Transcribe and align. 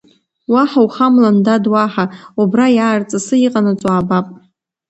Уаҳа 0.51 0.79
ухамлан, 0.85 1.35
дад 1.45 1.63
уаҳа, 1.73 2.05
убра 2.41 2.67
иаарҵысы 2.77 3.35
иҟанаҵо 3.45 3.87
аабап. 3.91 4.27